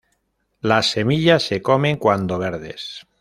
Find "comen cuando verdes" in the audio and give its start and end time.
1.61-3.05